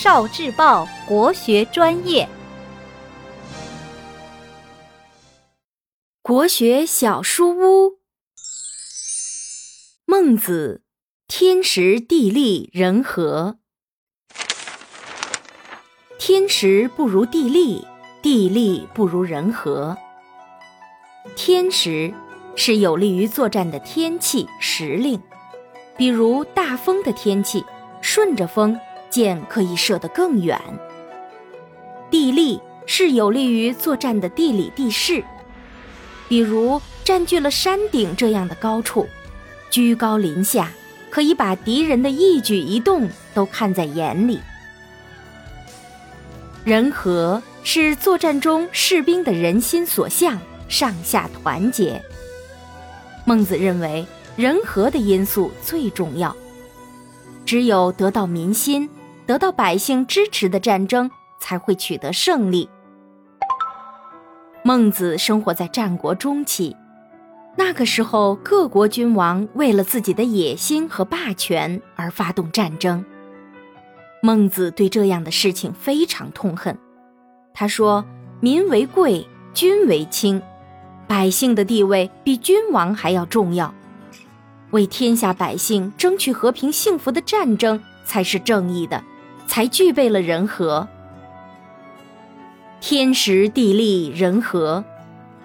[0.00, 2.28] 少智报国学专业，
[6.22, 7.98] 国学小书屋。
[10.06, 10.84] 孟子：
[11.26, 13.58] 天时地利人和。
[16.16, 17.84] 天时不如地利，
[18.22, 19.98] 地利不如人和。
[21.34, 22.14] 天时
[22.54, 25.20] 是有利于作战的天气时令，
[25.96, 27.64] 比如大风的天气，
[28.00, 28.78] 顺着风。
[29.18, 30.60] 箭可以射得更远。
[32.08, 35.24] 地利是有利于作战的地理地势，
[36.28, 39.08] 比如占据了山顶这样的高处，
[39.70, 40.70] 居高临下，
[41.10, 44.38] 可以把敌人的一举一动都看在眼里。
[46.64, 52.00] 人和是作战中士兵的人心所向，上下团结。
[53.24, 54.06] 孟子认为，
[54.36, 56.36] 人和的因素最重要，
[57.44, 58.88] 只有得到民心。
[59.28, 62.66] 得到百姓支持的战争才会取得胜利。
[64.64, 66.74] 孟子生活在战国中期，
[67.54, 73.04] 那个时候各国君王为了自己的野心和霸权而发动战争。
[74.22, 76.78] 孟子对这样的事情非常痛恨。
[77.52, 78.06] 他说
[78.40, 80.40] ：“民为贵，君为轻，
[81.06, 83.74] 百姓的地位比君王还要重要。
[84.70, 89.04] 为天下百姓争取和平幸福的战争才是正义的。”
[89.48, 90.86] 才具备了人和，
[92.80, 94.84] 天时地利人和，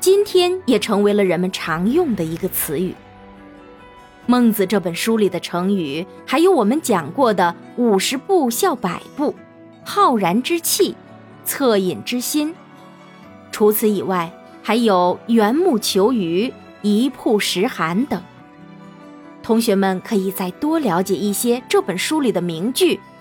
[0.02, 2.94] 今天也成为了人们常用的一个词语。
[4.26, 9.34] 孟子这本书里的成语，还有我们讲过的“五十步笑百步”、
[9.86, 10.96] “浩然之气”、
[11.48, 12.54] “恻隐之心”。
[13.52, 18.22] 除此以外，还有“缘木求鱼”、“一曝十寒”等。
[19.42, 23.00] 同学们可以再多了解一些这本书里的名句。